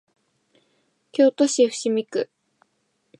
[1.11, 2.31] 京都市伏見区